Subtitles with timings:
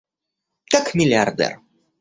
[0.71, 1.53] Как миллиардер!